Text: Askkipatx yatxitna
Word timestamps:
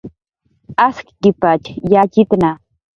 Askkipatx 0.87 1.65
yatxitna 1.93 2.51